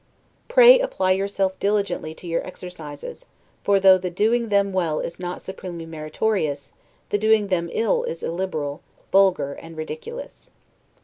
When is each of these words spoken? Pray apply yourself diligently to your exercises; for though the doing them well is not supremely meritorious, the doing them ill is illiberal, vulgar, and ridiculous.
Pray 0.47 0.79
apply 0.79 1.11
yourself 1.11 1.59
diligently 1.59 2.15
to 2.15 2.25
your 2.25 2.43
exercises; 2.43 3.27
for 3.63 3.79
though 3.79 3.99
the 3.99 4.09
doing 4.09 4.49
them 4.49 4.73
well 4.73 4.99
is 4.99 5.19
not 5.19 5.43
supremely 5.43 5.85
meritorious, 5.85 6.73
the 7.09 7.19
doing 7.19 7.49
them 7.49 7.69
ill 7.71 8.03
is 8.05 8.23
illiberal, 8.23 8.81
vulgar, 9.11 9.53
and 9.53 9.77
ridiculous. 9.77 10.49